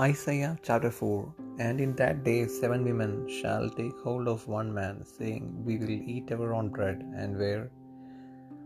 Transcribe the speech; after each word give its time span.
Isaiah 0.00 0.58
chapter 0.62 0.90
4 0.90 1.34
And 1.58 1.78
in 1.78 1.94
that 1.96 2.24
day 2.24 2.46
seven 2.46 2.82
women 2.82 3.28
shall 3.28 3.68
take 3.68 3.98
hold 4.00 4.26
of 4.26 4.48
one 4.48 4.72
man, 4.72 5.04
saying, 5.04 5.62
We 5.66 5.76
will 5.76 5.90
eat 5.90 6.32
our 6.32 6.54
own 6.54 6.70
bread 6.70 7.04
and 7.14 7.36
wear 7.38 7.70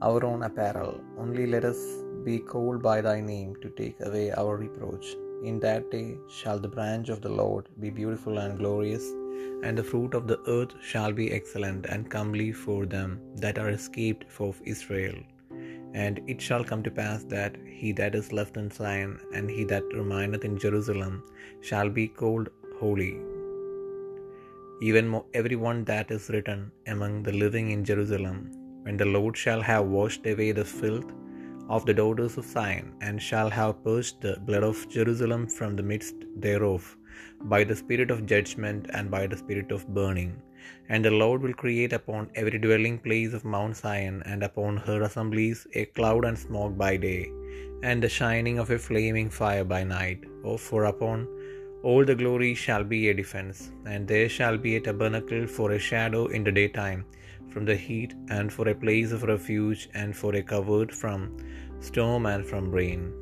our 0.00 0.24
own 0.24 0.44
apparel. 0.44 1.00
Only 1.18 1.48
let 1.48 1.64
us 1.64 1.80
be 2.24 2.38
called 2.38 2.84
by 2.84 3.00
thy 3.00 3.20
name 3.20 3.56
to 3.62 3.70
take 3.70 4.00
away 4.00 4.30
our 4.30 4.56
reproach. 4.56 5.16
In 5.42 5.58
that 5.58 5.90
day 5.90 6.18
shall 6.30 6.60
the 6.60 6.68
branch 6.68 7.08
of 7.08 7.20
the 7.20 7.34
Lord 7.40 7.68
be 7.80 7.90
beautiful 7.90 8.38
and 8.38 8.56
glorious, 8.56 9.02
and 9.64 9.76
the 9.76 9.82
fruit 9.82 10.14
of 10.14 10.28
the 10.28 10.38
earth 10.46 10.74
shall 10.80 11.12
be 11.12 11.32
excellent 11.32 11.86
and 11.86 12.08
comely 12.08 12.52
for 12.52 12.86
them 12.86 13.20
that 13.34 13.58
are 13.58 13.70
escaped 13.70 14.24
of 14.38 14.62
Israel. 14.64 15.18
And 15.94 16.20
it 16.26 16.40
shall 16.40 16.64
come 16.64 16.82
to 16.82 16.90
pass 16.90 17.24
that 17.24 17.56
he 17.66 17.92
that 17.92 18.14
is 18.14 18.32
left 18.32 18.56
in 18.56 18.70
Zion 18.70 19.20
and 19.34 19.50
he 19.50 19.64
that 19.64 19.82
remaineth 19.94 20.44
in 20.44 20.58
Jerusalem 20.58 21.22
shall 21.60 21.88
be 21.88 22.08
called 22.08 22.48
holy, 22.78 23.18
even 24.80 25.20
every 25.34 25.56
one 25.56 25.84
that 25.84 26.10
is 26.10 26.28
written 26.28 26.70
among 26.86 27.22
the 27.22 27.32
living 27.32 27.70
in 27.70 27.84
Jerusalem. 27.84 28.50
When 28.82 28.96
the 28.96 29.06
Lord 29.06 29.36
shall 29.36 29.60
have 29.60 29.86
washed 29.86 30.26
away 30.26 30.52
the 30.52 30.64
filth 30.64 31.10
of 31.68 31.84
the 31.84 31.94
daughters 31.94 32.36
of 32.38 32.44
Zion, 32.44 32.94
and 33.00 33.20
shall 33.20 33.50
have 33.50 33.82
purged 33.84 34.20
the 34.22 34.38
blood 34.46 34.62
of 34.62 34.88
Jerusalem 34.88 35.46
from 35.46 35.76
the 35.76 35.82
midst 35.82 36.14
thereof, 36.36 36.96
by 37.42 37.64
the 37.64 37.76
spirit 37.76 38.10
of 38.10 38.24
judgment 38.24 38.86
and 38.94 39.10
by 39.10 39.26
the 39.26 39.36
spirit 39.36 39.70
of 39.72 39.86
burning. 39.88 40.40
And 40.88 41.04
the 41.04 41.10
Lord 41.10 41.42
will 41.42 41.52
create 41.52 41.92
upon 41.92 42.30
every 42.34 42.58
dwelling 42.58 42.98
place 42.98 43.32
of 43.32 43.44
Mount 43.44 43.76
Zion 43.76 44.22
and 44.26 44.42
upon 44.42 44.76
her 44.78 45.02
assemblies 45.02 45.66
a 45.74 45.84
cloud 45.86 46.24
and 46.24 46.38
smoke 46.38 46.76
by 46.76 46.96
day, 46.96 47.30
and 47.82 48.02
the 48.02 48.08
shining 48.08 48.58
of 48.58 48.70
a 48.70 48.78
flaming 48.78 49.30
fire 49.30 49.64
by 49.64 49.84
night. 49.84 50.24
Oh, 50.44 50.56
for 50.56 50.84
upon 50.84 51.28
all 51.82 52.04
the 52.04 52.14
glory 52.14 52.54
shall 52.54 52.84
be 52.84 53.08
a 53.08 53.14
defense, 53.14 53.70
and 53.86 54.08
there 54.08 54.28
shall 54.28 54.58
be 54.58 54.76
a 54.76 54.80
tabernacle 54.80 55.46
for 55.46 55.72
a 55.72 55.78
shadow 55.78 56.26
in 56.26 56.42
the 56.42 56.52
daytime 56.52 57.04
from 57.52 57.64
the 57.64 57.76
heat, 57.76 58.14
and 58.30 58.52
for 58.52 58.68
a 58.68 58.74
place 58.74 59.12
of 59.12 59.22
refuge, 59.22 59.88
and 59.94 60.16
for 60.16 60.34
a 60.34 60.42
covert 60.42 60.92
from 60.94 61.36
storm 61.80 62.26
and 62.26 62.44
from 62.46 62.70
rain. 62.70 63.12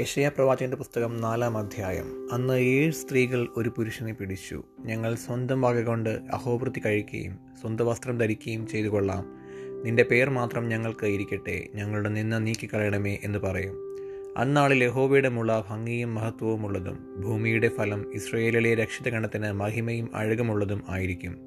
യശയ 0.00 0.28
പ്രവാചകന്റെ 0.28 0.76
പുസ്തകം 0.76 1.20
നാലാം 1.20 1.58
അധ്യായം. 1.58 2.28
അന്ന് 2.32 2.54
ഏഴ് 2.54 2.92
സ്ത്രീകൾ 2.92 3.48
ഒരു 3.56 3.68
പുരുഷനെ 3.68 4.12
പിടിച്ചു. 4.12 4.64
ഞങ്ങൾ 4.80 5.14
സ്വന്തം 5.14 5.60
വക 5.60 5.84
കൊണ്ട് 5.84 6.10
അഹോവൃത്തി 6.10 6.82
കഴിക്കുകയും 6.86 7.38
സ്വന്തം 7.60 7.86
വസ്ത്രം 7.86 8.18
ധരിക്കുകയും 8.18 8.66
ചെയ്തു 8.66 8.88
കൊള്ളാം. 8.88 9.24
നിന്റെ 9.84 10.02
പേർ 10.02 10.30
മാത്രം 10.30 10.68
ഞങ്ങൾക്ക് 10.68 11.06
ഇരിക്കട്ടെ. 11.06 11.68
ഞങ്ങളുടെ 11.74 12.08
നിന്ന് 12.08 12.46
നീക്കിക്കളയണമേ 12.46 13.18
എന്ന് 13.24 13.38
പറയും. 13.38 13.74
അന്നാളിൽ 14.36 14.84
യഹോവയുടെ 14.84 15.28
മുള 15.28 15.62
ഭംഗിയും 15.70 16.14
മഹത്വവും 16.14 16.66
ഉള്ളതും 16.66 17.20
ഭൂമിയുടെ 17.20 17.68
ഫലം 17.68 18.14
ഇസ്രയേലിലെ 18.14 18.74
രക്ഷിതഗണത്തിന് 18.74 19.52
മഹിമയും 19.52 20.10
അഴകുമുള്ളതും 20.14 20.82
ആയിരിക്കും. 20.88 21.44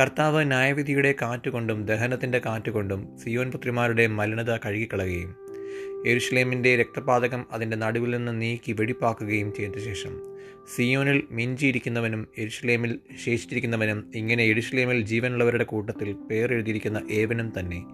കർത്താവ് 0.00 0.44
ന്യായവിധിയുടെ 0.44 1.14
കാറ്റുകൊണ്ടും 1.22 1.86
ദഹനത്തിന്റെ 1.86 2.38
കാറ്റുകൊണ്ടും 2.46 3.18
സിയോൻ 3.18 3.50
പുത്രിമാരുടെ 3.50 4.06
മലിനത 4.06 4.56
കഴുകിക്കളയുകയും 4.56 5.41
എരുഷലേമിന്റെ 6.06 6.76
രക്തപാതകം 6.76 7.46
അതിന്റെ 7.52 7.76
നടുവിൽ 7.76 8.16
നിന്ന് 8.16 8.42
നീക്കി 8.42 8.72
വെടിപ്പാക്കുകയും 8.72 9.54
ചെയ്ത 9.54 9.78
ശേഷം. 9.78 10.18
സിയോനിൽ 10.76 11.22
മിഞ്ചിയിരിക്കുന്നവനും 11.30 12.28
എരുഷ്ലേമിൽ 12.38 12.98
ശേഷിച്ചിരിക്കുന്നവനും 13.24 14.12
ഇങ്ങനെ 14.14 14.44
എരുഷ്ലേമിൽ 14.44 15.00
ജീവനുള്ളവരുടെ 15.00 15.64
കൂട്ടത്തിൽ 15.64 16.12
പേരെഴുതിയിരിക്കുന്ന 16.12 17.06
ഏവനും 17.10 17.52
തന്നെ 17.58 17.84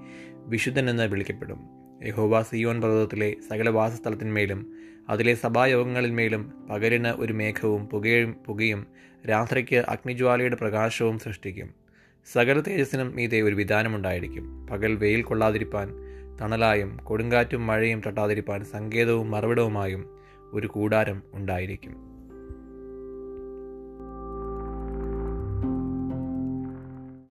വിശുദ്ധനെന്ന് 0.47 1.03
വിളിക്കപ്പെടും. 1.03 1.59
യഹോവ 2.05 2.43
സിയോൻ 2.43 2.81
പർവതത്തിലെ 2.81 3.37
സകല 3.51 3.69
വാസസ്ഥലത്തിന്മേലും 3.69 4.73
അതിലെ 5.09 5.35
സഭായോഗങ്ങളിന്മേലും 5.35 6.67
പകലിന് 6.71 7.09
ഒരു 7.09 7.33
മേഘവും 7.33 7.87
പുകയും 7.87 8.33
പുകയും 8.33 8.87
രാത്രിക്ക് 9.29 9.77
അഗ്നിജ്വാലയുടെ 9.77 10.57
പ്രകാശവും 10.57 11.19
സൃഷ്ടിക്കും. 11.19 11.71
സകല 12.33 12.61
തേജസ്സിനും 12.61 13.17
മീതെ 13.17 13.41
ഒരു 13.41 13.55
വിധാനമുണ്ടായിരിക്കും. 13.55 14.67
പകൽ 14.67 14.95
വെയിൽ 14.95 15.23
കൊള്ളാതിരിപ്പാൻ 15.23 15.89
തണലായും 16.41 16.97
കൊടുങ്കാറ്റും 16.97 17.67
മഴയും 17.67 18.03
തട്ടാതിരിപ്പാൻ 18.07 18.65
സങ്കേതവും 18.65 19.31
മറവിടവുമായും 19.31 20.03
ഒരു 20.53 20.67
കൂടാരം 20.67 21.23
ഉണ്ടായിരിക്കും. 21.35 22.08